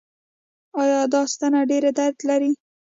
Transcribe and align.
ایا 0.81 1.01
دا 1.13 1.21
ستنه 1.33 1.59
ډیر 1.69 1.83
درد 1.97 2.17
لري؟ 2.29 2.51